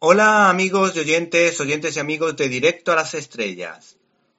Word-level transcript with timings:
Hola 0.00 0.48
amigos 0.48 0.94
y 0.94 1.00
oyentes, 1.00 1.60
oyentes 1.60 1.96
y 1.96 1.98
amigos 1.98 2.36
de 2.36 2.48
Directo 2.48 2.92
a 2.92 2.94
las 2.94 3.14
Estrellas. 3.14 3.96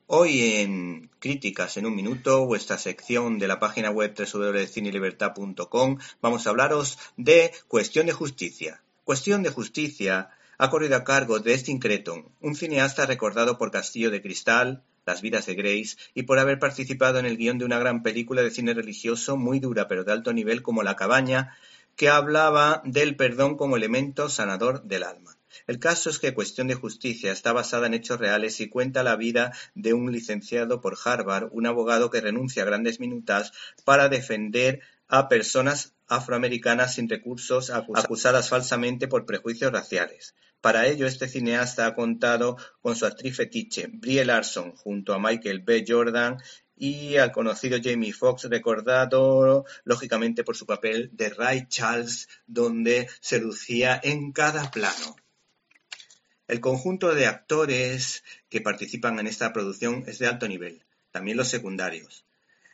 Hoy 0.08 0.56
en 0.56 1.10
Críticas 1.20 1.76
en 1.76 1.86
un 1.86 1.98
Minuto, 1.98 2.46
vuestra 2.46 2.78
sección 2.78 3.40
de 3.40 3.50
la 3.50 3.60
página 3.60 3.92
web 3.92 4.16
www.cinelibertad.com, 4.16 5.98
vamos 6.22 6.48
a 6.48 6.50
hablaros 6.52 6.98
de 7.18 7.52
Cuestión 7.68 8.06
de 8.06 8.14
Justicia. 8.14 8.82
Cuestión 9.04 9.44
de 9.44 9.50
Justicia 9.50 10.30
ha 10.58 10.70
corrido 10.70 10.96
a 10.96 11.04
cargo 11.04 11.40
de 11.40 11.52
Destin 11.52 11.80
Creton, 11.80 12.30
un 12.40 12.56
cineasta 12.56 13.06
recordado 13.06 13.58
por 13.58 13.70
Castillo 13.70 14.12
de 14.12 14.22
Cristal, 14.22 14.86
Las 15.06 15.22
vidas 15.22 15.46
de 15.46 15.56
Grace 15.56 15.98
y 16.14 16.24
por 16.24 16.40
haber 16.40 16.60
participado 16.60 17.20
en 17.20 17.26
el 17.26 17.36
guion 17.36 17.58
de 17.58 17.66
una 17.66 17.80
gran 17.80 18.02
película 18.02 18.44
de 18.44 18.52
cine 18.52 18.74
religioso 18.74 19.36
muy 19.36 19.60
dura 19.60 19.90
pero 19.90 20.06
de 20.06 20.14
alto 20.14 20.32
nivel 20.32 20.62
como 20.62 20.84
La 20.84 20.96
cabaña, 20.96 21.58
que 21.98 22.08
hablaba 22.08 22.82
del 22.86 23.18
perdón 23.18 23.58
como 23.58 23.76
elemento 23.76 24.30
sanador 24.30 24.84
del 24.84 25.04
alma. 25.04 25.36
El 25.68 25.80
caso 25.80 26.10
es 26.10 26.20
que 26.20 26.34
Cuestión 26.34 26.68
de 26.68 26.76
Justicia 26.76 27.32
está 27.32 27.54
basada 27.54 27.88
en 27.88 27.94
hechos 27.94 28.20
reales 28.20 28.60
y 28.60 28.70
cuenta 28.70 29.04
la 29.04 29.16
vida 29.16 29.54
de 29.76 29.94
un 29.94 30.12
licenciado 30.12 30.82
por 30.82 30.98
Harvard, 31.04 31.50
un 31.52 31.66
abogado 31.66 32.10
que 32.10 32.22
renuncia 32.22 32.64
a 32.64 32.66
grandes 32.66 33.00
minutas 33.00 33.52
para 33.86 34.10
defender 34.10 34.82
a 35.08 35.28
personas 35.28 35.96
afroamericanas 36.08 36.96
sin 36.96 37.10
recursos 37.10 37.70
acusadas 37.70 38.50
falsamente 38.50 39.08
por 39.08 39.26
prejuicios 39.26 39.72
raciales. 39.72 40.36
Para 40.62 40.88
ello, 40.88 41.08
este 41.08 41.28
cineasta 41.28 41.86
ha 41.86 41.94
contado 41.94 42.58
con 42.82 42.96
su 42.96 43.06
actriz 43.06 43.38
fetiche, 43.38 43.88
Brie 43.88 44.26
Larson, 44.26 44.74
junto 44.74 45.14
a 45.14 45.20
Michael 45.20 45.62
B. 45.62 45.86
Jordan 45.88 46.38
y 46.76 47.18
al 47.18 47.32
conocido 47.32 47.78
Jamie 47.82 48.14
Foxx, 48.14 48.50
recordado 48.50 49.66
lógicamente 49.84 50.44
por 50.44 50.56
su 50.56 50.66
papel 50.66 51.10
de 51.14 51.30
Ray 51.30 51.68
Charles, 51.68 52.28
donde 52.46 53.08
se 53.22 53.40
lucía 53.40 54.00
en 54.04 54.32
cada 54.32 54.70
plano. 54.70 55.16
El 56.50 56.62
conjunto 56.62 57.14
de 57.14 57.28
actores 57.28 58.24
que 58.50 58.60
participan 58.60 59.20
en 59.20 59.28
esta 59.28 59.54
producción 59.54 60.04
es 60.08 60.18
de 60.18 60.26
alto 60.26 60.48
nivel, 60.48 60.84
también 61.12 61.38
los 61.38 61.48
secundarios. 61.48 62.26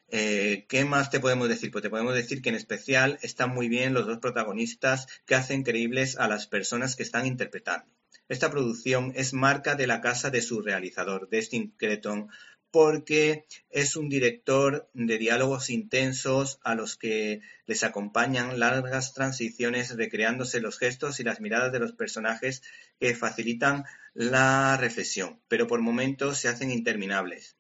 Eh, 0.08 0.64
¿Qué 0.70 0.86
más 0.86 1.10
te 1.10 1.20
podemos 1.20 1.50
decir? 1.50 1.72
Pues 1.72 1.82
te 1.82 1.90
podemos 1.90 2.16
decir 2.16 2.42
que 2.42 2.48
en 2.48 2.56
especial 2.56 3.20
están 3.22 3.50
muy 3.50 3.68
bien 3.68 3.94
los 3.94 4.08
dos 4.08 4.20
protagonistas 4.20 5.08
que 5.26 5.36
hacen 5.36 5.64
creíbles 5.64 6.18
a 6.18 6.30
las 6.30 6.48
personas 6.48 6.96
que 6.96 7.04
están 7.04 7.26
interpretando. 7.26 7.86
Esta 8.30 8.50
producción 8.50 9.12
es 9.14 9.34
marca 9.34 9.76
de 9.76 9.88
la 9.88 10.00
casa 10.00 10.30
de 10.30 10.42
su 10.42 10.62
realizador, 10.62 11.28
Destin 11.28 11.74
Creton, 11.76 12.30
porque 12.76 13.46
es 13.70 13.96
un 13.96 14.10
director 14.10 14.90
de 14.94 15.18
diálogos 15.18 15.70
intensos 15.70 16.60
a 16.62 16.76
los 16.76 16.98
que 16.98 17.40
les 17.68 17.86
acompañan 17.86 18.60
largas 18.60 19.14
transiciones 19.14 19.96
recreándose 19.96 20.60
los 20.60 20.78
gestos 20.78 21.22
y 21.22 21.24
las 21.24 21.40
miradas 21.40 21.72
de 21.72 21.80
los 21.80 21.94
personajes 21.94 22.64
que 23.00 23.16
facilitan 23.16 23.86
la 24.14 24.76
reflexión, 24.76 25.40
pero 25.48 25.68
por 25.68 25.80
momentos 25.80 26.38
se 26.38 26.50
hacen 26.50 26.70
interminables. 26.70 27.56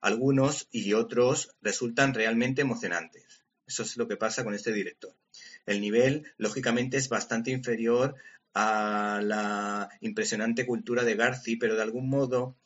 Algunos 0.00 0.68
y 0.70 0.92
otros 0.92 1.56
resultan 1.60 2.14
realmente 2.14 2.62
emocionantes. 2.62 3.42
Eso 3.66 3.82
es 3.82 3.96
lo 3.96 4.06
que 4.06 4.16
pasa 4.16 4.44
con 4.44 4.54
este 4.54 4.72
director. 4.72 5.16
El 5.66 5.80
nivel, 5.80 6.32
lógicamente, 6.36 6.96
es 6.96 7.08
bastante 7.08 7.50
inferior 7.50 8.14
a 8.54 9.20
la 9.20 9.88
impresionante 10.00 10.64
cultura 10.64 11.02
de 11.02 11.16
Garci, 11.16 11.56
pero 11.56 11.74
de 11.74 11.82
algún 11.82 12.08
modo 12.08 12.56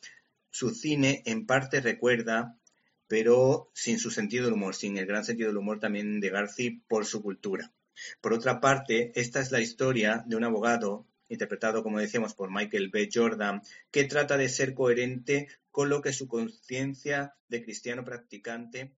su 0.53 0.69
cine 0.69 1.23
en 1.25 1.47
parte 1.47 1.81
recuerda, 1.81 2.59
pero 3.07 3.71
sin 3.73 3.97
su 3.99 4.11
sentido 4.11 4.45
del 4.45 4.53
humor, 4.53 4.75
sin 4.75 4.97
el 4.97 5.07
gran 5.07 5.25
sentido 5.25 5.49
del 5.49 5.57
humor 5.57 5.79
también 5.79 6.19
de 6.19 6.29
Garci 6.29 6.83
por 6.87 7.05
su 7.05 7.23
cultura. 7.23 7.73
Por 8.21 8.33
otra 8.33 8.61
parte, 8.61 9.11
esta 9.15 9.39
es 9.39 9.51
la 9.51 9.61
historia 9.61 10.23
de 10.27 10.35
un 10.35 10.43
abogado 10.43 11.07
interpretado, 11.27 11.81
como 11.81 11.99
decíamos, 11.99 12.35
por 12.35 12.51
Michael 12.51 12.89
B. 12.89 13.09
Jordan, 13.11 13.63
que 13.89 14.03
trata 14.03 14.37
de 14.37 14.47
ser 14.47 14.75
coherente 14.75 15.47
con 15.71 15.89
lo 15.89 16.01
que 16.01 16.13
su 16.13 16.27
conciencia 16.27 17.33
de 17.47 17.63
cristiano 17.63 18.05
practicante. 18.05 18.93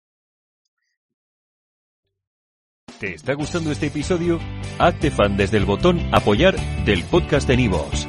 ¿Te 2.98 3.14
está 3.14 3.34
gustando 3.34 3.70
este 3.70 3.86
episodio? 3.86 4.40
Hazte 4.80 5.12
fan 5.12 5.36
desde 5.36 5.58
el 5.58 5.66
botón 5.66 6.00
Apoyar 6.12 6.56
del 6.84 7.04
podcast 7.04 7.46
de 7.46 7.56
Nivos. 7.56 8.08